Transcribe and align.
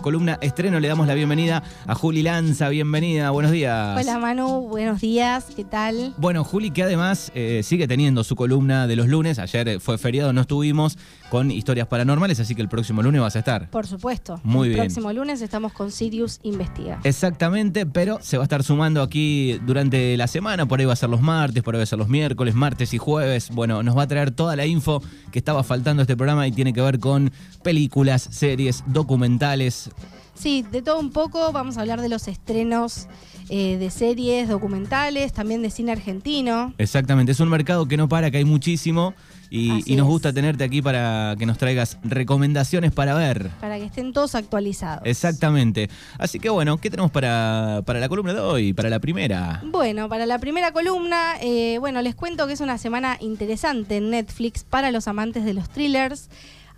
columna 0.00 0.38
estreno. 0.40 0.80
Le 0.80 0.88
damos 0.88 1.06
la 1.06 1.14
bienvenida 1.14 1.62
a 1.86 1.94
Juli 1.94 2.22
Lanza. 2.22 2.68
Bienvenida, 2.68 3.30
buenos 3.30 3.52
días. 3.52 3.98
Hola 4.00 4.18
Manu, 4.18 4.60
buenos 4.68 5.00
días, 5.00 5.46
¿qué 5.54 5.64
tal? 5.64 6.14
Bueno, 6.18 6.44
Juli, 6.44 6.70
que 6.70 6.82
además 6.82 7.30
eh, 7.34 7.62
sigue 7.64 7.86
teniendo 7.88 8.24
su 8.24 8.36
columna 8.36 8.86
de 8.86 8.96
los 8.96 9.08
lunes. 9.08 9.38
Ayer 9.38 9.80
fue 9.80 9.98
feriado, 9.98 10.32
no 10.32 10.42
estuvimos 10.42 10.98
con 11.30 11.50
historias 11.50 11.86
paranormales, 11.86 12.40
así 12.40 12.54
que 12.54 12.62
el 12.62 12.68
próximo 12.68 13.02
lunes 13.02 13.20
vas 13.20 13.36
a 13.36 13.40
estar. 13.40 13.70
Por 13.70 13.86
supuesto. 13.86 14.40
Muy 14.42 14.68
el 14.68 14.74
bien. 14.74 14.86
próximo 14.86 15.12
lunes 15.12 15.42
estamos 15.42 15.72
con 15.72 15.90
Sirius 15.90 16.40
Investiga. 16.42 17.00
Exactamente, 17.04 17.86
pero 17.86 18.18
se 18.20 18.36
va 18.36 18.42
a 18.42 18.46
estar 18.46 18.62
sumando 18.62 19.02
aquí 19.02 19.58
durante 19.66 20.16
la 20.16 20.26
semana. 20.26 20.66
Por 20.66 20.80
ahí 20.80 20.86
va 20.86 20.92
a 20.92 20.96
ser 20.96 21.10
los 21.10 21.20
martes, 21.20 21.62
por 21.62 21.74
ahí 21.74 21.78
va 21.78 21.84
a 21.84 21.86
ser 21.86 21.98
los 21.98 22.08
miércoles, 22.08 22.54
martes 22.54 22.94
y 22.94 22.98
jueves. 22.98 23.50
Bueno, 23.52 23.82
nos 23.82 23.96
va 23.96 24.02
a 24.02 24.06
traer 24.06 24.30
toda 24.30 24.56
la 24.56 24.66
info 24.66 25.02
que 25.30 25.38
estaba 25.38 25.62
faltando 25.62 26.02
este 26.02 26.16
programa 26.16 26.46
y 26.46 26.52
tiene 26.52 26.72
que 26.72 26.80
ver 26.80 26.98
con 26.98 27.30
películas, 27.62 28.28
series, 28.30 28.82
documentales. 28.86 29.89
Sí, 30.34 30.64
de 30.70 30.80
todo 30.80 30.98
un 30.98 31.10
poco, 31.10 31.52
vamos 31.52 31.76
a 31.76 31.82
hablar 31.82 32.00
de 32.00 32.08
los 32.08 32.26
estrenos 32.26 33.08
eh, 33.50 33.76
de 33.78 33.90
series, 33.90 34.48
documentales, 34.48 35.32
también 35.32 35.60
de 35.60 35.70
cine 35.70 35.92
argentino. 35.92 36.72
Exactamente, 36.78 37.32
es 37.32 37.40
un 37.40 37.48
mercado 37.48 37.86
que 37.86 37.96
no 37.96 38.08
para, 38.08 38.30
que 38.30 38.38
hay 38.38 38.44
muchísimo. 38.44 39.14
Y, 39.52 39.68
nos 39.68 39.88
es. 39.88 40.02
gusta 40.04 40.32
tenerte 40.32 40.62
aquí 40.62 40.80
para 40.80 41.34
que 41.36 41.44
nos 41.44 41.58
traigas 41.58 41.98
recomendaciones 42.04 42.92
para 42.92 43.14
ver. 43.14 43.50
Para 43.60 43.78
que 43.78 43.86
estén 43.86 44.12
todos 44.12 44.36
actualizados. 44.36 45.02
Exactamente. 45.04 45.90
Así 46.18 46.38
que 46.38 46.48
bueno, 46.48 46.78
¿qué 46.78 46.88
tenemos 46.88 47.10
para, 47.10 47.82
para 47.84 47.98
la 47.98 48.08
columna 48.08 48.32
de 48.32 48.40
hoy? 48.40 48.72
Para 48.72 48.88
la 48.88 49.00
primera. 49.00 49.60
Bueno, 49.64 50.08
para 50.08 50.24
la 50.24 50.38
primera 50.38 50.72
columna, 50.72 51.34
eh, 51.40 51.78
bueno, 51.80 52.00
les 52.00 52.14
cuento 52.14 52.46
que 52.46 52.52
es 52.52 52.60
una 52.60 52.78
semana 52.78 53.18
interesante 53.20 53.96
en 53.96 54.10
Netflix 54.10 54.62
para 54.62 54.92
los 54.92 55.08
amantes 55.08 55.44
de 55.44 55.54
los 55.54 55.68
thrillers. 55.68 56.30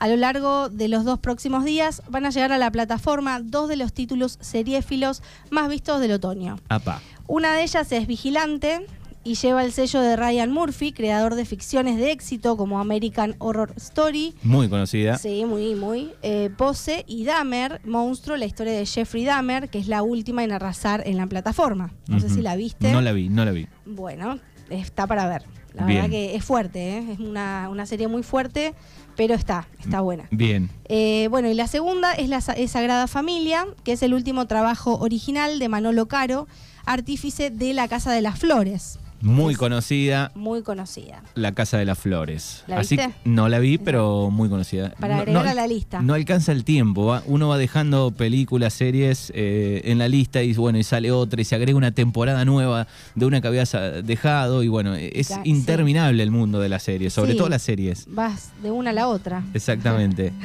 A 0.03 0.09
lo 0.09 0.17
largo 0.17 0.69
de 0.69 0.89
los 0.89 1.05
dos 1.05 1.21
próximos 1.21 1.65
días 1.65 2.03
van 2.09 2.27
a 2.27 2.31
llegar 2.31 2.51
a 2.51 2.59
la 2.59 2.73
plataforma 2.73 3.39
dos 3.41 3.69
de 3.69 3.77
los 3.77 3.93
títulos 3.93 4.37
seriéfilos 4.41 5.23
más 5.51 5.69
vistos 5.69 6.01
del 6.01 6.11
otoño. 6.11 6.59
Apa. 6.69 7.01
Una 7.29 7.55
de 7.55 7.63
ellas 7.63 7.93
es 7.93 8.09
Vigilante 8.09 8.85
y 9.23 9.37
lleva 9.37 9.65
el 9.65 9.71
sello 9.71 10.01
de 10.01 10.17
Ryan 10.17 10.51
Murphy, 10.51 10.91
creador 10.91 11.37
de 11.37 11.45
ficciones 11.45 11.99
de 11.99 12.11
éxito 12.11 12.57
como 12.57 12.81
American 12.81 13.37
Horror 13.39 13.75
Story. 13.77 14.35
Muy 14.43 14.69
conocida. 14.69 15.19
Sí, 15.19 15.45
muy, 15.45 15.77
muy. 15.77 16.11
eh, 16.23 16.51
Pose 16.59 17.05
y 17.07 17.23
Dahmer, 17.23 17.81
Monstruo, 17.85 18.37
la 18.37 18.47
historia 18.47 18.73
de 18.73 18.85
Jeffrey 18.85 19.25
Dahmer, 19.25 19.71
que 19.71 19.79
es 19.79 19.87
la 19.87 20.03
última 20.03 20.43
en 20.43 20.51
arrasar 20.51 21.07
en 21.07 21.17
la 21.17 21.29
plataforma. 21.29 21.93
No 22.09 22.19
sé 22.19 22.29
si 22.29 22.43
la 22.43 22.57
viste. 22.57 22.91
No 22.91 23.01
la 23.01 23.13
vi, 23.13 23.29
no 23.29 23.45
la 23.45 23.53
vi. 23.53 23.69
Bueno, 23.87 24.41
está 24.73 25.07
para 25.07 25.27
ver. 25.29 25.45
La 25.75 25.87
Bien. 25.87 26.03
verdad 26.03 26.11
que 26.11 26.35
es 26.35 26.45
fuerte, 26.45 26.99
¿eh? 26.99 27.13
es 27.13 27.19
una, 27.19 27.69
una 27.71 27.87
serie 27.87 28.07
muy 28.07 28.23
fuerte, 28.23 28.75
pero 29.17 29.35
está, 29.35 29.67
está 29.81 30.01
buena. 30.03 30.29
Bien. 30.31 30.69
Eh, 30.85 31.29
bueno, 31.31 31.49
y 31.49 31.55
la 31.55 31.67
segunda 31.67 32.13
es 32.13 32.29
la 32.29 32.39
es 32.57 32.71
Sagrada 32.71 33.07
Familia, 33.07 33.67
que 33.83 33.93
es 33.93 34.03
el 34.03 34.13
último 34.13 34.47
trabajo 34.47 34.99
original 34.99 35.59
de 35.59 35.69
Manolo 35.69 36.09
Caro, 36.09 36.47
artífice 36.85 37.51
de 37.51 37.73
La 37.73 37.89
Casa 37.89 38.13
de 38.13 38.21
las 38.21 38.39
Flores. 38.39 38.99
Muy 39.23 39.53
Es 39.53 39.59
conocida. 39.59 40.33
Muy 40.35 40.63
conocida. 40.63 41.23
La 41.35 41.53
Casa 41.53 41.79
de 41.79 41.85
las 41.85 41.99
Flores. 41.99 42.65
¿La 42.67 42.79
Así 42.81 42.97
viste? 42.97 43.13
que 43.23 43.29
no 43.31 43.49
la 43.49 43.59
vi, 43.61 43.79
pero 43.79 44.31
muy 44.31 44.49
conocida. 44.49 44.91
Para 45.01 45.15
No- 45.15 45.21
agregar 45.23 45.45
no- 45.45 45.51
a 45.51 45.55
la 45.55 45.67
lista. 45.67 46.01
No 46.03 46.15
alcanza 46.15 46.53
el 46.53 46.65
tiempo. 46.65 47.07
va- 47.07 47.23
Uno 47.27 47.49
va 47.49 47.57
dejando 47.57 48.11
películas, 48.11 48.75
series 48.75 49.33
eh, 49.35 49.83
en 49.85 49.99
la 49.99 50.09
lista 50.09 50.43
y 50.43 50.53
bueno, 50.55 50.79
y 50.79 50.83
sale 50.85 51.13
otra 51.13 51.41
y 51.41 51.45
se 51.45 51.55
agrega 51.55 51.77
una 51.77 51.93
temporada 51.93 52.45
nueva 52.45 52.87
de 53.15 53.27
una 53.27 53.41
que 53.41 53.49
habías 53.49 53.75
ah, 53.75 54.03
dejado 54.03 54.63
y 54.63 54.69
bueno, 54.69 54.95
es 54.97 55.29
Ya, 55.29 55.41
interminable 55.45 56.23
el 56.23 56.31
mundo 56.31 56.59
de 56.61 56.69
las 56.69 56.83
series, 56.83 57.13
sobre 57.13 57.33
Sí. 57.33 57.39
todo 57.39 57.49
las 57.49 57.63
series. 57.63 58.07
Vas 58.09 58.51
de 58.63 58.71
una 58.71 58.91
a 58.91 58.93
la 58.93 59.09
otra. 59.09 59.45
Exactamente. 59.55 60.33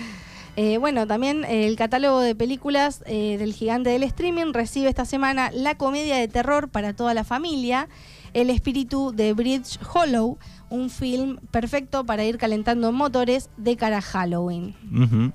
Eh, 0.60 0.80
bueno, 0.80 1.06
también 1.06 1.44
eh, 1.46 1.68
el 1.68 1.76
catálogo 1.76 2.20
de 2.20 2.34
películas 2.34 3.04
eh, 3.06 3.38
del 3.38 3.54
gigante 3.54 3.92
del 3.92 4.02
streaming 4.02 4.54
recibe 4.54 4.90
esta 4.90 5.06
semana 5.06 5.52
la 5.54 5.76
comedia 5.76 6.16
de 6.16 6.28
terror 6.28 6.68
para 6.70 6.94
toda 6.94 7.14
la 7.14 7.24
familia, 7.24 7.88
El 8.34 8.50
espíritu 8.50 9.12
de 9.12 9.34
Bridge 9.34 9.80
Hollow, 9.94 10.38
un 10.70 10.90
film 10.90 11.38
perfecto 11.52 12.06
para 12.06 12.26
ir 12.26 12.38
calentando 12.38 12.92
motores 12.92 13.50
de 13.58 13.78
cara 13.78 13.98
a 13.98 14.02
Halloween. 14.02 14.76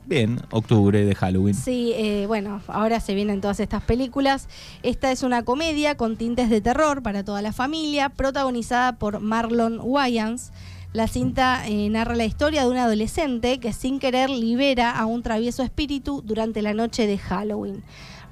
Bien, 0.06 0.40
octubre 0.50 1.04
de 1.04 1.14
Halloween. 1.14 1.54
Sí, 1.54 1.92
eh, 1.94 2.26
bueno, 2.26 2.60
ahora 2.66 3.00
se 3.00 3.14
vienen 3.14 3.40
todas 3.40 3.60
estas 3.60 3.82
películas. 3.82 4.48
Esta 4.82 5.10
es 5.10 5.22
una 5.22 5.44
comedia 5.44 5.96
con 5.96 6.16
tintes 6.16 6.50
de 6.50 6.60
terror 6.60 7.02
para 7.02 7.24
toda 7.24 7.42
la 7.42 7.52
familia, 7.52 8.08
protagonizada 8.10 8.98
por 8.98 9.20
Marlon 9.20 9.80
Wayans. 9.82 10.52
La 10.92 11.08
cinta 11.08 11.66
eh, 11.66 11.88
narra 11.88 12.14
la 12.14 12.26
historia 12.26 12.64
de 12.64 12.70
un 12.70 12.76
adolescente 12.76 13.58
que 13.58 13.72
sin 13.72 13.98
querer 13.98 14.28
libera 14.28 14.90
a 14.90 15.06
un 15.06 15.22
travieso 15.22 15.62
espíritu 15.62 16.20
durante 16.22 16.60
la 16.60 16.74
noche 16.74 17.06
de 17.06 17.16
Halloween. 17.16 17.82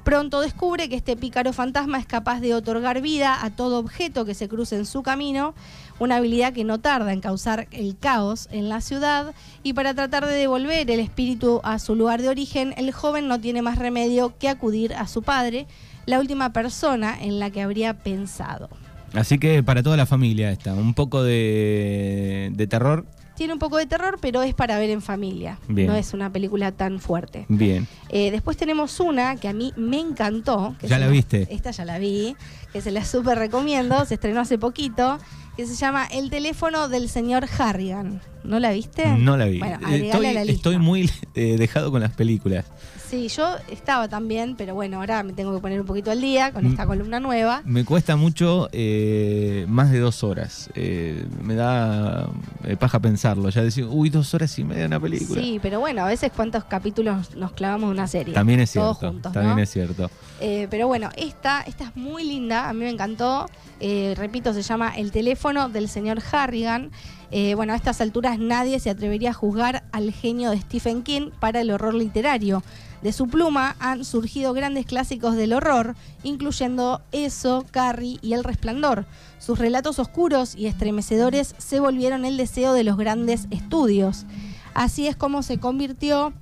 Pronto 0.04 0.40
descubre 0.40 0.88
que 0.88 0.96
este 0.96 1.16
pícaro 1.16 1.52
fantasma 1.52 1.98
es 1.98 2.06
capaz 2.06 2.40
de 2.40 2.54
otorgar 2.54 3.02
vida 3.02 3.44
a 3.44 3.50
todo 3.50 3.78
objeto 3.78 4.24
que 4.24 4.34
se 4.34 4.48
cruce 4.48 4.76
en 4.76 4.86
su 4.86 5.02
camino, 5.02 5.54
una 5.98 6.16
habilidad 6.16 6.54
que 6.54 6.64
no 6.64 6.80
tarda 6.80 7.12
en 7.12 7.20
causar 7.20 7.68
el 7.70 7.96
caos 7.98 8.48
en 8.50 8.68
la 8.68 8.80
ciudad, 8.80 9.34
y 9.62 9.74
para 9.74 9.92
tratar 9.92 10.26
de 10.26 10.34
devolver 10.34 10.90
el 10.90 11.00
espíritu 11.00 11.60
a 11.64 11.78
su 11.78 11.94
lugar 11.94 12.22
de 12.22 12.30
origen, 12.30 12.72
el 12.78 12.92
joven 12.92 13.28
no 13.28 13.40
tiene 13.40 13.60
más 13.60 13.78
remedio 13.78 14.32
que 14.38 14.48
acudir 14.48 14.94
a 14.94 15.06
su 15.06 15.22
padre, 15.22 15.66
la 16.06 16.18
última 16.18 16.52
persona 16.52 17.16
en 17.20 17.38
la 17.38 17.50
que 17.50 17.60
habría 17.60 17.94
pensado. 17.94 18.70
Así 19.12 19.38
que 19.38 19.62
para 19.62 19.82
toda 19.82 19.96
la 19.96 20.06
familia 20.06 20.50
esta, 20.50 20.72
un 20.74 20.94
poco 20.94 21.22
de, 21.22 22.50
de 22.54 22.66
terror. 22.66 23.04
Tiene 23.40 23.54
un 23.54 23.58
poco 23.58 23.78
de 23.78 23.86
terror, 23.86 24.18
pero 24.20 24.42
es 24.42 24.52
para 24.52 24.78
ver 24.78 24.90
en 24.90 25.00
familia. 25.00 25.58
Bien. 25.66 25.88
No 25.88 25.94
es 25.94 26.12
una 26.12 26.30
película 26.30 26.72
tan 26.72 27.00
fuerte. 27.00 27.46
Bien. 27.48 27.88
Eh, 28.10 28.30
después 28.30 28.58
tenemos 28.58 29.00
una 29.00 29.36
que 29.36 29.48
a 29.48 29.54
mí 29.54 29.72
me 29.78 29.98
encantó. 29.98 30.76
que 30.78 30.88
¿Ya 30.88 30.98
la 30.98 31.08
viste? 31.08 31.48
Esta 31.50 31.70
ya 31.70 31.86
la 31.86 31.98
vi, 31.98 32.36
que 32.70 32.82
se 32.82 32.90
la 32.90 33.02
súper 33.02 33.38
recomiendo. 33.38 34.04
Se 34.04 34.12
estrenó 34.12 34.40
hace 34.40 34.58
poquito. 34.58 35.16
Que 35.56 35.64
se 35.64 35.74
llama 35.74 36.04
El 36.04 36.28
teléfono 36.28 36.90
del 36.90 37.08
señor 37.08 37.46
Harrigan. 37.58 38.20
¿No 38.44 38.58
la 38.58 38.70
viste? 38.72 39.06
No 39.16 39.36
la 39.36 39.44
vi. 39.46 39.58
Bueno, 39.58 39.78
Eh, 39.90 40.06
estoy, 40.06 40.26
a 40.26 40.32
la 40.32 40.40
lista. 40.44 40.52
estoy 40.56 40.78
muy 40.78 41.10
eh, 41.34 41.56
dejado 41.58 41.90
con 41.90 42.00
las 42.00 42.12
películas. 42.12 42.64
Sí, 43.08 43.26
yo 43.26 43.56
estaba 43.68 44.06
también, 44.08 44.54
pero 44.56 44.74
bueno, 44.76 44.98
ahora 45.00 45.24
me 45.24 45.32
tengo 45.32 45.52
que 45.52 45.60
poner 45.60 45.80
un 45.80 45.86
poquito 45.86 46.12
al 46.12 46.20
día 46.20 46.52
con 46.52 46.64
Mm. 46.64 46.68
esta 46.68 46.86
columna 46.86 47.18
nueva. 47.18 47.60
Me 47.64 47.84
cuesta 47.84 48.14
mucho 48.14 48.68
eh, 48.72 49.66
más 49.68 49.90
de 49.90 49.98
dos 49.98 50.22
horas. 50.22 50.70
Eh, 50.76 51.24
me 51.42 51.56
da 51.56 52.28
paja 52.78 53.00
pensarlo. 53.00 53.48
Ya 53.50 53.62
decir, 53.62 53.84
uy, 53.90 54.10
dos 54.10 54.32
horas 54.32 54.56
y 54.60 54.64
media 54.64 54.82
de 54.82 54.86
una 54.86 55.00
película. 55.00 55.40
Sí, 55.42 55.58
pero 55.60 55.80
bueno, 55.80 56.02
a 56.04 56.06
veces 56.06 56.30
cuántos 56.34 56.64
capítulos 56.64 57.34
nos 57.34 57.50
clavamos 57.52 57.88
de 57.88 57.94
una 57.94 58.06
serie. 58.06 58.32
También 58.32 58.60
es 58.60 58.70
cierto. 58.70 58.94
Todos 58.94 59.10
juntos, 59.12 59.32
también 59.32 59.56
¿no? 59.56 59.62
es 59.62 59.70
cierto. 59.70 60.08
Pero 60.38 60.86
bueno, 60.86 61.10
esta, 61.16 61.62
esta 61.62 61.84
es 61.84 61.96
muy 61.96 62.24
linda, 62.24 62.68
a 62.68 62.72
mí 62.72 62.80
me 62.84 62.90
encantó. 62.90 63.46
Repito, 64.14 64.54
se 64.54 64.62
llama 64.62 64.96
El 64.96 65.10
teléfono 65.10 65.68
del 65.68 65.88
señor 65.88 66.22
Harrigan. 66.30 66.92
Eh, 67.32 67.54
bueno, 67.54 67.72
a 67.72 67.76
estas 67.76 68.00
alturas 68.00 68.38
nadie 68.38 68.80
se 68.80 68.90
atrevería 68.90 69.30
a 69.30 69.34
juzgar 69.34 69.84
al 69.92 70.12
genio 70.12 70.50
de 70.50 70.60
Stephen 70.60 71.02
King 71.02 71.30
para 71.38 71.60
el 71.60 71.70
horror 71.70 71.94
literario. 71.94 72.62
De 73.02 73.12
su 73.12 73.28
pluma 73.28 73.76
han 73.78 74.04
surgido 74.04 74.52
grandes 74.52 74.84
clásicos 74.84 75.34
del 75.34 75.54
horror, 75.54 75.94
incluyendo 76.22 77.00
Eso, 77.12 77.64
Carrie 77.70 78.18
y 78.20 78.34
El 78.34 78.44
Resplandor. 78.44 79.06
Sus 79.38 79.58
relatos 79.58 79.98
oscuros 79.98 80.54
y 80.54 80.66
estremecedores 80.66 81.54
se 81.56 81.80
volvieron 81.80 82.24
el 82.24 82.36
deseo 82.36 82.74
de 82.74 82.84
los 82.84 82.98
grandes 82.98 83.46
estudios. 83.50 84.26
Así 84.74 85.06
es 85.06 85.16
como 85.16 85.42
se 85.42 85.58
convirtió 85.58 86.34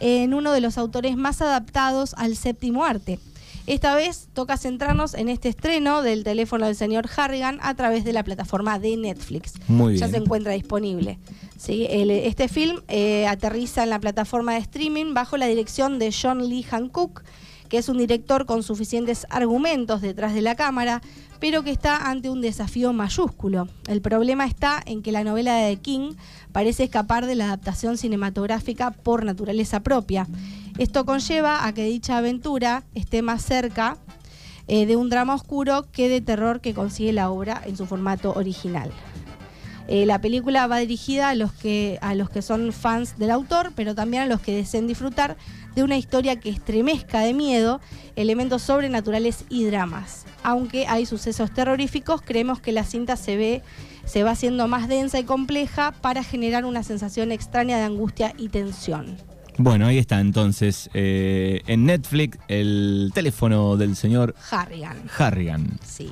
en 0.00 0.34
uno 0.34 0.52
de 0.52 0.60
los 0.60 0.76
autores 0.76 1.16
más 1.16 1.40
adaptados 1.40 2.14
al 2.18 2.36
séptimo 2.36 2.84
arte. 2.84 3.18
Esta 3.66 3.94
vez 3.94 4.28
toca 4.32 4.56
centrarnos 4.56 5.14
en 5.14 5.28
este 5.28 5.48
estreno 5.48 6.02
del 6.02 6.24
teléfono 6.24 6.66
del 6.66 6.74
señor 6.74 7.08
Harrigan 7.16 7.58
a 7.62 7.74
través 7.74 8.04
de 8.04 8.12
la 8.12 8.24
plataforma 8.24 8.78
de 8.80 8.96
Netflix. 8.96 9.54
Muy 9.68 9.96
Ya 9.96 10.06
bien. 10.06 10.10
se 10.18 10.24
encuentra 10.24 10.52
disponible. 10.52 11.18
¿sí? 11.58 11.86
El- 11.88 12.10
este 12.10 12.48
film 12.48 12.80
eh, 12.88 13.26
aterriza 13.28 13.84
en 13.84 13.90
la 13.90 14.00
plataforma 14.00 14.54
de 14.54 14.58
streaming 14.58 15.14
bajo 15.14 15.36
la 15.36 15.46
dirección 15.46 16.00
de 16.00 16.12
John 16.12 16.48
Lee 16.48 16.64
Hancock, 16.64 17.22
que 17.68 17.78
es 17.78 17.88
un 17.88 17.98
director 17.98 18.46
con 18.46 18.62
suficientes 18.64 19.26
argumentos 19.30 20.00
detrás 20.02 20.34
de 20.34 20.42
la 20.42 20.56
cámara, 20.56 21.00
pero 21.38 21.62
que 21.62 21.70
está 21.70 22.10
ante 22.10 22.30
un 22.30 22.40
desafío 22.40 22.92
mayúsculo. 22.92 23.68
El 23.86 24.02
problema 24.02 24.44
está 24.44 24.82
en 24.84 25.02
que 25.02 25.12
la 25.12 25.24
novela 25.24 25.54
de 25.54 25.76
King 25.76 26.14
parece 26.50 26.84
escapar 26.84 27.26
de 27.26 27.36
la 27.36 27.44
adaptación 27.46 27.96
cinematográfica 27.96 28.90
por 28.90 29.24
naturaleza 29.24 29.80
propia. 29.80 30.26
Esto 30.78 31.04
conlleva 31.04 31.66
a 31.66 31.74
que 31.74 31.84
dicha 31.84 32.16
aventura 32.16 32.84
esté 32.94 33.22
más 33.22 33.42
cerca 33.42 33.98
eh, 34.68 34.86
de 34.86 34.96
un 34.96 35.10
drama 35.10 35.34
oscuro 35.34 35.86
que 35.92 36.08
de 36.08 36.20
terror 36.20 36.60
que 36.60 36.74
consigue 36.74 37.12
la 37.12 37.30
obra 37.30 37.62
en 37.66 37.76
su 37.76 37.86
formato 37.86 38.32
original. 38.32 38.90
Eh, 39.88 40.06
la 40.06 40.20
película 40.20 40.66
va 40.68 40.78
dirigida 40.78 41.28
a 41.28 41.34
los, 41.34 41.52
que, 41.52 41.98
a 42.00 42.14
los 42.14 42.30
que 42.30 42.40
son 42.40 42.72
fans 42.72 43.18
del 43.18 43.30
autor, 43.30 43.72
pero 43.74 43.94
también 43.94 44.22
a 44.22 44.26
los 44.26 44.40
que 44.40 44.54
deseen 44.54 44.86
disfrutar 44.86 45.36
de 45.74 45.82
una 45.82 45.96
historia 45.96 46.38
que 46.38 46.50
estremezca 46.50 47.20
de 47.20 47.34
miedo, 47.34 47.80
elementos 48.16 48.62
sobrenaturales 48.62 49.44
y 49.48 49.64
dramas. 49.64 50.24
Aunque 50.42 50.86
hay 50.86 51.04
sucesos 51.04 51.52
terroríficos, 51.52 52.22
creemos 52.22 52.60
que 52.60 52.72
la 52.72 52.84
cinta 52.84 53.16
se 53.16 53.36
ve 53.36 53.62
se 54.04 54.24
va 54.24 54.32
haciendo 54.32 54.66
más 54.68 54.88
densa 54.88 55.18
y 55.20 55.24
compleja 55.24 55.92
para 55.92 56.24
generar 56.24 56.64
una 56.64 56.82
sensación 56.82 57.30
extraña 57.30 57.78
de 57.78 57.84
angustia 57.84 58.34
y 58.36 58.48
tensión. 58.48 59.16
Bueno, 59.58 59.86
ahí 59.86 59.98
está 59.98 60.20
entonces. 60.20 60.88
eh, 60.94 61.62
en 61.66 61.84
Netflix, 61.86 62.38
el 62.48 63.10
teléfono 63.14 63.76
del 63.76 63.96
señor 63.96 64.34
Harrigan. 64.50 65.02
Harrigan. 65.18 65.78
Sí. 65.84 66.10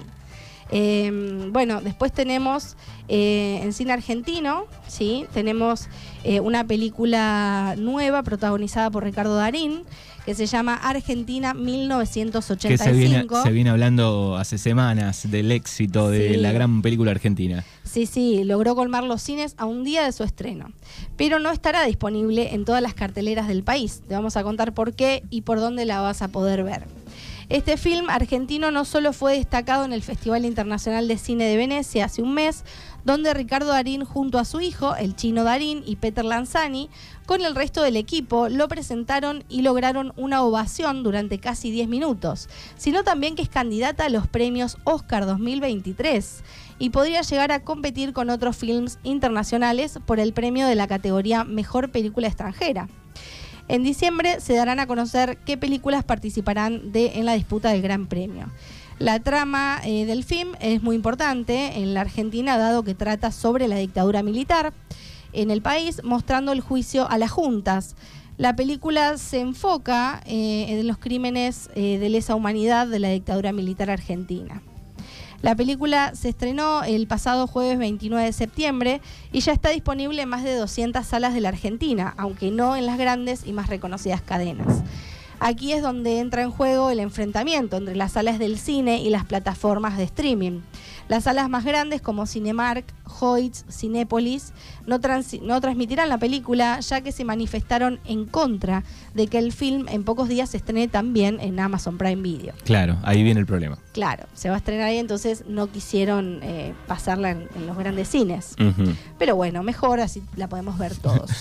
Eh, 0.73 1.49
bueno, 1.51 1.81
después 1.81 2.13
tenemos 2.13 2.77
eh, 3.09 3.61
en 3.63 3.73
cine 3.73 3.93
argentino, 3.93 4.67
sí, 4.87 5.27
tenemos 5.35 5.89
eh, 6.23 6.41
una 6.41 6.65
película 6.65 7.75
nueva 7.77 8.23
protagonizada 8.23 8.91
por 8.91 9.05
Ricardo 9.05 9.35
Darín 9.37 9.83
que 10.25 10.35
se 10.35 10.47
llama 10.47 10.75
Argentina 10.75 11.53
Que 11.55 11.59
1985. 11.61 12.85
se 12.85 12.93
viene, 12.93 13.27
se 13.43 13.51
viene 13.51 13.71
hablando 13.71 14.37
hace 14.37 14.59
semanas 14.59 15.31
del 15.31 15.51
éxito 15.51 16.11
de 16.11 16.37
la 16.37 16.53
gran 16.53 16.83
película 16.83 17.11
argentina. 17.11 17.65
Sí, 17.85 18.07
sí, 18.07 18.45
logró 18.45 18.75
colmar 18.75 19.03
los 19.05 19.23
cines 19.23 19.55
a 19.57 19.65
un 19.65 19.83
día 19.83 20.05
de 20.05 20.13
su 20.13 20.23
estreno, 20.23 20.71
pero 21.17 21.39
no 21.39 21.51
estará 21.51 21.85
disponible 21.85 22.55
en 22.55 22.65
todas 22.65 22.83
las 22.83 22.95
carteleras 22.95 23.49
del 23.49 23.65
país. 23.65 24.03
Te 24.07 24.15
vamos 24.15 24.37
a 24.37 24.43
contar 24.43 24.73
por 24.73 24.93
qué 24.93 25.25
y 25.31 25.43
por 25.43 25.59
dónde 25.59 25.85
la 25.85 26.01
vas 26.01 26.23
a 26.23 26.29
poder 26.29 26.63
ver. 26.63 26.85
Este 27.51 27.77
film 27.77 28.11
argentino 28.11 28.71
no 28.71 28.85
solo 28.85 29.13
fue 29.13 29.37
destacado 29.37 29.85
en 29.85 29.93
el 29.93 30.03
Festival 30.03 30.45
Internacional 30.45 31.09
de 31.09 31.19
Cine 31.19 31.47
de 31.47 31.57
Venecia 31.57 32.05
hace 32.05 32.23
un 32.23 32.33
mes, 32.33 32.65
donde 33.05 33.35
Ricardo 33.35 33.73
Darín 33.73 34.05
junto 34.05 34.39
a 34.39 34.45
su 34.45 34.61
hijo, 34.61 34.95
el 34.95 35.17
chino 35.17 35.43
Darín 35.43 35.83
y 35.85 35.97
Peter 35.97 36.25
Lanzani, 36.25 36.91
con 37.27 37.45
el 37.45 37.57
resto 37.57 37.83
del 37.83 37.97
equipo, 37.97 38.49
lo 38.49 38.69
presentaron 38.69 39.43
y 39.49 39.63
lograron 39.63 40.13
una 40.17 40.45
ovación 40.45 41.03
durante 41.03 41.41
casi 41.41 41.73
10 41.73 41.89
minutos, 41.89 42.49
sino 42.77 43.03
también 43.03 43.35
que 43.35 43.43
es 43.43 43.49
candidata 43.49 44.05
a 44.05 44.11
los 44.11 44.29
premios 44.29 44.79
Oscar 44.85 45.27
2023 45.27 46.45
y 46.79 46.91
podría 46.91 47.23
llegar 47.23 47.51
a 47.51 47.65
competir 47.65 48.13
con 48.13 48.31
otros 48.31 48.57
films 48.57 49.01
internacionales 49.03 49.99
por 50.07 50.21
el 50.21 50.33
premio 50.33 50.69
de 50.69 50.77
la 50.77 50.87
categoría 50.87 51.43
Mejor 51.43 51.91
Película 51.91 52.29
Extranjera. 52.29 52.87
En 53.71 53.85
diciembre 53.85 54.41
se 54.41 54.55
darán 54.55 54.81
a 54.81 54.89
conocer 54.89 55.39
qué 55.47 55.57
películas 55.57 56.03
participarán 56.03 56.91
de, 56.91 57.13
en 57.15 57.25
la 57.25 57.35
disputa 57.35 57.71
del 57.71 57.83
Gran 57.83 58.09
Premio. 58.09 58.51
La 58.99 59.21
trama 59.21 59.81
eh, 59.85 60.07
del 60.07 60.25
film 60.25 60.55
es 60.59 60.83
muy 60.83 60.97
importante 60.97 61.79
en 61.79 61.95
la 61.95 62.01
Argentina, 62.01 62.59
dado 62.59 62.83
que 62.83 62.97
trata 62.97 63.31
sobre 63.31 63.69
la 63.69 63.77
dictadura 63.77 64.25
militar 64.25 64.73
en 65.33 65.53
el 65.53 65.63
país, 65.63 66.03
mostrando 66.03 66.51
el 66.51 66.61
juicio 66.61 67.09
a 67.09 67.17
las 67.17 67.31
juntas. 67.31 67.95
La 68.39 68.57
película 68.57 69.17
se 69.19 69.39
enfoca 69.39 70.21
eh, 70.27 70.67
en 70.71 70.85
los 70.89 70.99
crímenes 70.99 71.71
eh, 71.77 71.99
de 71.99 72.09
lesa 72.09 72.35
humanidad 72.35 72.89
de 72.89 72.99
la 72.99 73.11
dictadura 73.11 73.53
militar 73.53 73.89
argentina. 73.89 74.63
La 75.43 75.55
película 75.55 76.15
se 76.15 76.29
estrenó 76.29 76.83
el 76.83 77.07
pasado 77.07 77.47
jueves 77.47 77.79
29 77.79 78.27
de 78.27 78.33
septiembre 78.33 79.01
y 79.33 79.41
ya 79.41 79.53
está 79.53 79.71
disponible 79.71 80.21
en 80.21 80.29
más 80.29 80.45
de 80.45 80.55
200 80.55 81.07
salas 81.07 81.33
de 81.33 81.41
la 81.41 81.49
Argentina, 81.49 82.13
aunque 82.19 82.51
no 82.51 82.77
en 82.77 82.85
las 82.85 82.99
grandes 82.99 83.47
y 83.47 83.53
más 83.55 83.69
reconocidas 83.69 84.21
cadenas. 84.21 84.83
Aquí 85.43 85.73
es 85.73 85.81
donde 85.81 86.19
entra 86.19 86.43
en 86.43 86.51
juego 86.51 86.91
el 86.91 87.01
enfrentamiento 87.01 87.79
entre 87.79 87.97
las 87.97 88.13
salas 88.13 88.39
del 88.39 88.59
cine 88.59 89.01
y 89.01 89.09
las 89.09 89.25
plataformas 89.25 89.97
de 89.97 90.05
streaming. 90.05 90.61
Las 91.11 91.25
salas 91.25 91.51
más 91.51 91.65
grandes 91.65 92.01
como 92.01 92.25
Cinemark, 92.25 92.85
Hoyts, 93.19 93.65
Cinépolis 93.69 94.53
no, 94.87 95.01
no 95.43 95.61
transmitirán 95.61 96.09
la 96.09 96.19
película 96.19 96.79
ya 96.79 97.01
que 97.01 97.11
se 97.11 97.25
manifestaron 97.25 97.99
en 98.05 98.27
contra 98.27 98.85
de 99.13 99.27
que 99.27 99.39
el 99.39 99.51
film 99.51 99.89
en 99.89 100.05
pocos 100.05 100.29
días 100.29 100.51
se 100.51 100.59
estrene 100.59 100.87
también 100.87 101.41
en 101.41 101.59
Amazon 101.59 101.99
Prime 101.99 102.23
Video. 102.23 102.55
Claro, 102.63 102.97
ahí 103.03 103.25
viene 103.25 103.41
el 103.41 103.47
problema. 103.47 103.77
Claro, 103.93 104.27
se 104.35 104.51
va 104.51 104.55
a 104.55 104.59
estrenar 104.59 104.87
ahí, 104.87 104.99
entonces 104.99 105.43
no 105.49 105.67
quisieron 105.67 106.39
eh, 106.45 106.75
pasarla 106.87 107.33
en, 107.33 107.49
en 107.57 107.67
los 107.67 107.77
grandes 107.77 108.07
cines. 108.07 108.55
Pero 109.19 109.35
bueno, 109.35 109.65
mejor 109.65 109.99
así 109.99 110.23
la 110.37 110.49
podemos 110.49 110.79
ver 110.79 110.95
todos. 110.95 111.29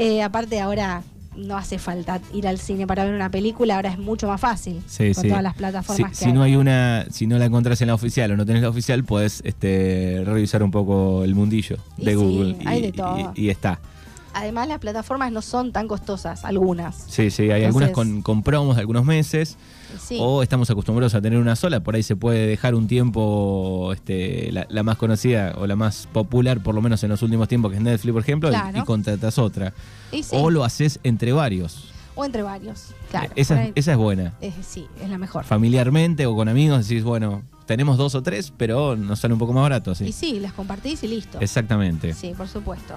Eh, 0.00 0.22
aparte 0.22 0.60
ahora 0.60 1.02
no 1.38 1.56
hace 1.56 1.78
falta 1.78 2.20
ir 2.34 2.46
al 2.48 2.58
cine 2.58 2.86
para 2.86 3.04
ver 3.04 3.14
una 3.14 3.30
película, 3.30 3.76
ahora 3.76 3.90
es 3.90 3.98
mucho 3.98 4.26
más 4.28 4.40
fácil 4.40 4.80
Sí, 4.86 5.14
con 5.14 5.22
sí. 5.22 5.28
todas 5.28 5.42
las 5.42 5.54
plataformas 5.54 6.10
que 6.10 6.16
si 6.16 6.24
hay. 6.26 6.32
no 6.32 6.42
hay 6.42 6.56
una, 6.56 7.06
si 7.10 7.26
no 7.26 7.38
la 7.38 7.44
encontrás 7.46 7.80
en 7.80 7.86
la 7.88 7.94
oficial 7.94 8.30
o 8.32 8.36
no 8.36 8.44
tenés 8.44 8.62
la 8.62 8.68
oficial, 8.68 9.04
puedes 9.04 9.40
este, 9.44 10.22
revisar 10.26 10.62
un 10.62 10.70
poco 10.70 11.24
el 11.24 11.34
mundillo 11.34 11.76
Y 11.96 12.04
de 12.06 12.10
sí, 12.10 12.16
Google 12.16 12.56
hay 12.66 12.78
y, 12.78 12.82
de 12.82 12.92
todo. 12.92 13.32
y- 13.36 13.44
y 13.46 13.50
está. 13.50 13.78
Además 14.38 14.68
las 14.68 14.78
plataformas 14.78 15.32
no 15.32 15.42
son 15.42 15.72
tan 15.72 15.88
costosas, 15.88 16.44
algunas. 16.44 16.96
Sí, 17.08 17.30
sí, 17.30 17.50
hay 17.50 17.64
algunas 17.64 17.90
con, 17.90 18.22
con 18.22 18.42
promos 18.42 18.76
de 18.76 18.80
algunos 18.80 19.04
meses 19.04 19.56
Sí. 20.00 20.18
o 20.20 20.42
estamos 20.42 20.68
acostumbrados 20.70 21.14
a 21.14 21.20
tener 21.22 21.38
una 21.38 21.56
sola, 21.56 21.80
por 21.80 21.94
ahí 21.94 22.02
se 22.02 22.14
puede 22.14 22.46
dejar 22.46 22.74
un 22.74 22.86
tiempo 22.86 23.90
este, 23.94 24.52
la, 24.52 24.66
la 24.68 24.82
más 24.82 24.96
conocida 24.98 25.54
o 25.58 25.66
la 25.66 25.76
más 25.76 26.06
popular, 26.12 26.62
por 26.62 26.74
lo 26.74 26.82
menos 26.82 27.02
en 27.04 27.08
los 27.10 27.22
últimos 27.22 27.48
tiempos, 27.48 27.70
que 27.70 27.78
es 27.78 27.82
Netflix, 27.82 28.12
por 28.12 28.22
ejemplo, 28.22 28.48
y- 28.50 28.52
Claro. 28.52 28.78
y, 28.78 28.84
contratas 28.84 29.38
otra. 29.38 29.72
Y 30.12 30.22
sí, 30.22 30.36
O 30.38 30.50
lo 30.50 30.62
haces 30.64 31.00
entre 31.04 31.32
varios. 31.32 31.90
o 32.14 32.24
entre 32.24 32.42
varios. 32.42 32.88
Claro. 33.10 33.30
esa, 33.36 33.58
ahí- 33.60 33.72
esa 33.76 33.92
es 33.92 33.96
buena. 33.98 34.34
sí, 34.62 34.86
es 35.02 35.08
la 35.08 35.18
mejor. 35.18 35.44
Familiarmente 35.44 36.26
o 36.26 36.34
con 36.36 36.48
amigos 36.48 36.86
decís, 36.86 37.02
bueno, 37.04 37.42
tenemos 37.64 37.96
dos 37.96 38.14
o 38.14 38.22
tres, 38.22 38.52
pero 38.56 38.94
nos 38.96 39.20
sale 39.20 39.34
un 39.34 39.40
poco 39.40 39.52
más 39.52 39.62
barato, 39.62 39.92
Y 39.92 39.94
sí. 39.94 40.12
sí, 40.12 40.40
las 40.40 40.52
compartís 40.52 41.02
y 41.04 41.08
listo. 41.08 41.38
Exactamente. 41.40 42.12
Sí, 42.14 42.34
por 42.36 42.48
supuesto. 42.48 42.94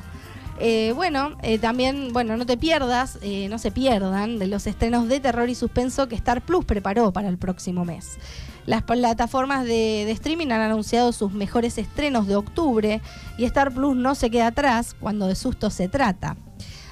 Eh, 0.63 0.93
bueno, 0.95 1.31
eh, 1.41 1.57
también, 1.57 2.13
bueno, 2.13 2.37
no 2.37 2.45
te 2.45 2.55
pierdas, 2.55 3.17
eh, 3.23 3.47
no 3.49 3.57
se 3.57 3.71
pierdan 3.71 4.37
de 4.37 4.45
los 4.45 4.67
estrenos 4.67 5.07
de 5.07 5.19
terror 5.19 5.49
y 5.49 5.55
suspenso 5.55 6.07
que 6.07 6.13
Star 6.13 6.41
Plus 6.41 6.65
preparó 6.65 7.11
para 7.11 7.29
el 7.29 7.39
próximo 7.39 7.83
mes. 7.83 8.19
Las 8.67 8.83
plataformas 8.83 9.63
de, 9.63 10.03
de 10.05 10.11
streaming 10.11 10.51
han 10.51 10.61
anunciado 10.61 11.13
sus 11.13 11.31
mejores 11.31 11.79
estrenos 11.79 12.27
de 12.27 12.35
octubre 12.35 13.01
y 13.39 13.45
Star 13.45 13.73
Plus 13.73 13.95
no 13.95 14.13
se 14.13 14.29
queda 14.29 14.47
atrás 14.47 14.95
cuando 14.99 15.25
de 15.25 15.33
susto 15.33 15.71
se 15.71 15.87
trata. 15.89 16.37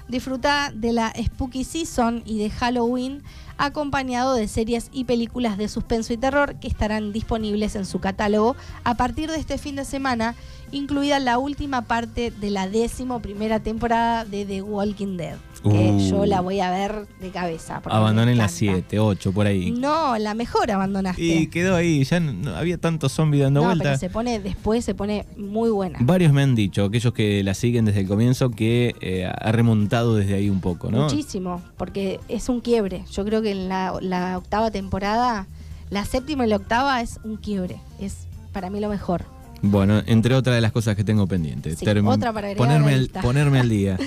Disfruta 0.09 0.71
de 0.73 0.91
la 0.91 1.13
Spooky 1.15 1.63
Season 1.63 2.23
y 2.25 2.39
de 2.39 2.49
Halloween 2.49 3.21
acompañado 3.59 4.33
de 4.33 4.47
series 4.47 4.89
y 4.91 5.03
películas 5.03 5.57
de 5.57 5.67
suspenso 5.67 6.13
y 6.13 6.17
terror 6.17 6.55
que 6.55 6.67
estarán 6.67 7.13
disponibles 7.13 7.75
en 7.75 7.85
su 7.85 7.99
catálogo 7.99 8.55
a 8.83 8.95
partir 8.95 9.29
de 9.29 9.37
este 9.37 9.59
fin 9.59 9.75
de 9.75 9.85
semana, 9.85 10.33
incluida 10.71 11.19
la 11.19 11.37
última 11.37 11.83
parte 11.83 12.31
de 12.31 12.49
la 12.49 12.67
décimo 12.67 13.21
primera 13.21 13.59
temporada 13.59 14.25
de 14.25 14.45
The 14.45 14.63
Walking 14.63 15.17
Dead, 15.17 15.37
que 15.61 15.69
Uh. 15.69 15.99
yo 16.09 16.25
la 16.25 16.41
voy 16.41 16.59
a 16.59 16.69
ver 16.71 17.07
de 17.21 17.29
cabeza. 17.29 17.81
Abandoné 17.85 18.35
las 18.35 18.61
encanta. 18.61 18.81
7, 18.89 18.99
8, 18.99 19.31
por 19.33 19.45
ahí. 19.47 19.71
No, 19.71 20.17
la 20.17 20.33
mejor 20.33 20.71
abandonaste. 20.71 21.21
Y 21.21 21.47
quedó 21.47 21.75
ahí, 21.75 22.03
ya 22.03 22.19
no, 22.19 22.55
había 22.55 22.77
tantos 22.77 23.11
zombies 23.11 23.43
dando 23.43 23.61
no, 23.61 23.67
pero 23.67 23.75
vueltas. 23.79 23.99
se 23.99 24.09
pone, 24.09 24.39
después 24.39 24.85
se 24.85 24.95
pone 24.95 25.25
muy 25.37 25.69
buena. 25.69 25.99
Varios 26.01 26.31
me 26.33 26.41
han 26.43 26.55
dicho, 26.55 26.85
aquellos 26.85 27.13
que 27.13 27.43
la 27.43 27.53
siguen 27.53 27.85
desde 27.85 28.01
el 28.01 28.07
comienzo, 28.07 28.51
que 28.51 28.95
eh, 29.01 29.25
ha 29.25 29.51
remontado 29.51 30.15
desde 30.15 30.35
ahí 30.35 30.49
un 30.49 30.61
poco, 30.61 30.91
¿no? 30.91 31.03
Muchísimo, 31.03 31.61
porque 31.77 32.19
es 32.29 32.49
un 32.49 32.61
quiebre. 32.61 33.03
Yo 33.11 33.25
creo 33.25 33.41
que 33.41 33.51
en 33.51 33.69
la, 33.69 33.93
la 34.01 34.37
octava 34.37 34.71
temporada, 34.71 35.47
la 35.89 36.05
séptima 36.05 36.45
y 36.45 36.49
la 36.49 36.55
octava 36.57 37.01
es 37.01 37.19
un 37.23 37.37
quiebre. 37.37 37.77
Es 37.99 38.27
para 38.53 38.69
mí 38.69 38.79
lo 38.79 38.89
mejor. 38.89 39.23
Bueno, 39.61 40.01
entre 40.05 40.35
otras 40.35 40.55
de 40.55 40.61
las 40.61 40.71
cosas 40.71 40.95
que 40.95 41.03
tengo 41.03 41.27
pendientes. 41.27 41.77
Sí, 41.79 41.85
otra 41.85 42.31
para 42.31 42.55
ponerme, 42.55 42.91
la 42.91 42.97
al, 42.97 43.09
ponerme 43.21 43.59
al 43.59 43.67
día. 43.69 43.97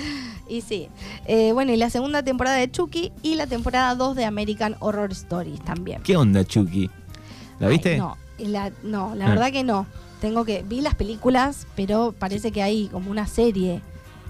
Y 0.47 0.61
sí. 0.61 0.89
Eh, 1.25 1.51
bueno, 1.53 1.71
y 1.71 1.77
la 1.77 1.89
segunda 1.89 2.21
temporada 2.23 2.57
de 2.57 2.69
Chucky 2.69 3.11
y 3.21 3.35
la 3.35 3.47
temporada 3.47 3.95
2 3.95 4.15
de 4.15 4.25
American 4.25 4.75
Horror 4.79 5.11
Stories 5.11 5.61
también. 5.63 6.01
¿Qué 6.03 6.17
onda, 6.17 6.43
Chucky? 6.43 6.89
¿La 7.59 7.67
Ay, 7.67 7.73
viste? 7.73 7.97
no, 7.97 8.17
la, 8.39 8.71
no, 8.83 9.15
la 9.15 9.25
Ah. 9.25 9.29
verdad 9.29 9.51
que 9.51 9.63
no. 9.63 9.85
Tengo 10.21 10.45
que. 10.45 10.63
Vi 10.67 10.81
las 10.81 10.95
películas, 10.95 11.67
pero 11.75 12.13
parece 12.17 12.51
que 12.51 12.61
hay 12.63 12.87
como 12.87 13.11
una 13.11 13.27
serie. 13.27 13.81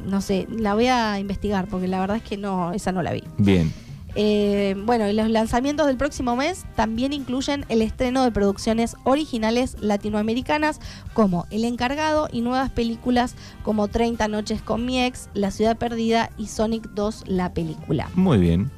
No 0.08 0.22
sé, 0.22 0.48
la 0.50 0.74
voy 0.74 0.88
a 0.88 1.20
investigar 1.20 1.67
porque 1.67 1.88
la 1.88 2.00
verdad 2.00 2.17
es 2.17 2.24
que 2.24 2.36
no, 2.38 2.74
esa 2.74 2.91
no 2.91 3.01
la 3.03 3.12
vi. 3.13 3.24
Bien. 3.38 3.72
Eh, 4.15 4.75
bueno, 4.86 5.08
y 5.08 5.13
los 5.13 5.29
lanzamientos 5.29 5.88
del 5.88 5.98
próximo 5.98 6.36
mes 6.36 6.65
también 6.75 7.13
incluyen 7.13 7.65
el 7.70 7.82
estreno 7.82 8.24
de 8.24 8.32
producciones 8.32 8.96
originales 9.03 9.75
latinoamericanas 9.79 10.79
como 11.13 11.48
El 11.50 11.65
Encargado 11.65 12.27
y 12.32 12.41
nuevas 12.41 12.70
películas 12.70 13.36
como 13.63 13.88
30 13.88 14.27
Noches 14.27 14.62
con 14.62 14.86
mi 14.86 15.03
ex, 15.03 15.29
La 15.34 15.50
Ciudad 15.50 15.77
Perdida 15.77 16.29
y 16.38 16.48
Sonic 16.48 16.89
2, 16.93 17.24
la 17.27 17.53
película. 17.53 18.10
Muy 18.13 18.38
bien. 18.38 18.70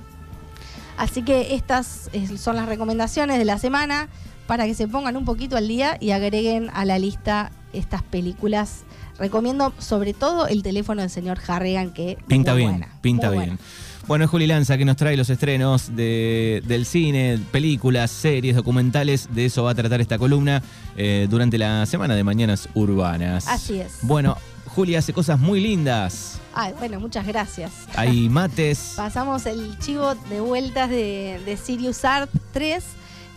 Así 0.98 1.24
que 1.24 1.56
estas 1.56 2.10
son 2.38 2.56
las 2.56 2.68
recomendaciones 2.68 3.38
de 3.38 3.44
la 3.46 3.58
semana 3.58 4.08
para 4.48 4.66
que 4.66 4.74
se 4.74 4.88
pongan 4.88 5.18
un 5.18 5.26
poquito 5.26 5.58
al 5.58 5.68
día 5.68 5.98
y 6.00 6.12
agreguen 6.12 6.70
a 6.74 6.86
la 6.86 7.00
lista 7.00 7.52
estas 7.74 8.04
películas. 8.04 8.84
Recomiendo 9.18 9.74
sobre 9.80 10.14
todo 10.14 10.48
el 10.48 10.64
teléfono 10.64 11.02
del 11.02 11.10
señor 11.10 11.40
Harrigan 11.48 11.92
que 11.92 12.18
Pinta 12.28 12.54
bien, 12.54 12.70
buena, 12.72 12.90
pinta 13.02 13.30
bien. 13.30 13.44
buena. 13.44 13.58
Bueno, 14.08 14.26
es 14.26 14.30
Juli 14.32 14.46
Lanza 14.46 14.78
que 14.78 14.86
nos 14.86 14.98
trae 14.98 15.18
los 15.18 15.32
estrenos 15.32 15.96
de- 15.96 16.62
del 16.68 16.86
cine, 16.86 17.40
películas, 17.52 18.12
series, 18.12 18.56
documentales. 18.56 19.28
De 19.34 19.46
eso 19.46 19.64
va 19.64 19.72
a 19.72 19.76
tratar 19.76 20.00
esta 20.00 20.20
columna 20.20 20.62
eh, 20.96 21.26
durante 21.28 21.58
la 21.58 21.86
semana 21.88 22.14
de 22.16 22.24
Mañanas 22.24 22.70
Urbanas. 22.76 23.48
Así 23.48 23.80
es. 23.80 23.98
Bueno, 24.04 24.38
Juli 24.68 24.96
hace 24.96 25.12
cosas 25.12 25.40
muy 25.40 25.60
lindas. 25.60 26.40
Ay, 26.54 26.74
bueno, 26.78 27.00
muchas 27.00 27.26
gracias. 27.26 27.72
Hay 27.96 28.30
mates. 28.30 28.94
Pasamos 28.96 29.48
el 29.48 29.78
chivo 29.80 30.14
de 30.30 30.40
vueltas 30.40 30.90
de, 30.92 31.42
de 31.44 31.58
Sirius 31.58 32.06
Art 32.06 32.30
3, 32.54 32.84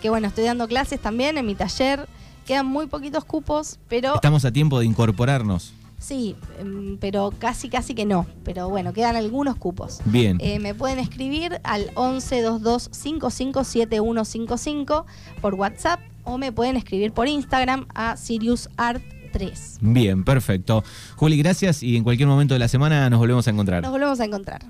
que 0.03 0.11
bueno, 0.11 0.29
estoy 0.29 0.45
dando 0.45 0.69
clases 0.69 1.01
también 1.01 1.39
en 1.39 1.47
mi 1.47 1.55
taller. 1.55 2.07
Quedan 2.47 2.67
muy 2.67 2.87
poquitos 2.87 3.25
cupos, 3.25 3.79
pero 3.89 4.15
Estamos 4.15 4.45
a 4.45 4.53
tiempo 4.53 4.79
de 4.81 4.87
incorporarnos. 4.87 5.73
Sí, 5.99 6.37
em, 6.59 6.97
pero 6.99 7.33
casi, 7.39 7.69
casi 7.69 7.95
que 7.95 8.05
no. 8.05 8.27
Pero 8.45 8.69
bueno, 8.69 8.93
quedan 8.93 9.17
algunos 9.17 9.57
cupos. 9.57 10.01
Bien. 10.05 10.39
Eh, 10.41 10.59
me 10.61 10.75
pueden 10.75 10.99
escribir 10.99 11.61
al 11.65 11.91
1122 11.97 12.91
557155 12.93 15.07
por 15.41 15.55
WhatsApp 15.55 16.01
o 16.25 16.39
me 16.39 16.53
pueden 16.53 16.77
escribir 16.77 17.13
por 17.13 17.27
Instagram 17.27 17.87
a 17.95 18.17
Sirius 18.17 18.69
Art 18.77 19.03
3. 19.33 19.79
Bien, 19.81 20.25
perfecto. 20.25 20.85
Juli, 21.17 21.39
gracias 21.39 21.83
y 21.83 21.97
en 21.97 22.05
cualquier 22.05 22.29
momento 22.29 22.55
de 22.55 22.61
la 22.61 22.69
semana 22.69 23.09
nos 23.11 23.19
volvemos 23.19 23.47
a 23.47 23.51
encontrar. 23.51 23.83
Nos 23.83 23.93
volvemos 23.93 24.21
a 24.21 24.25
encontrar. 24.25 24.63